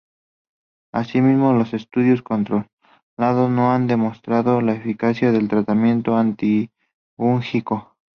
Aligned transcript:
Asimismo, 0.91 1.53
los 1.53 1.75
estudios 1.75 2.23
controlados 2.23 2.55
no 3.19 3.71
han 3.71 3.85
demostrado 3.85 4.59
la 4.59 4.73
eficacia 4.73 5.31
del 5.31 5.47
tratamiento 5.47 6.17
antifúngico. 6.17 7.95